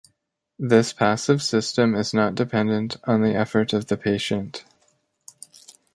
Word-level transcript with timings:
This 0.57 0.93
"passive 0.93 1.43
system" 1.43 1.93
is 1.93 2.11
not 2.11 2.33
dependent 2.33 2.97
on 3.03 3.21
the 3.21 3.35
effort 3.35 3.71
of 3.71 3.85
the 3.85 3.97
patient. 3.97 4.65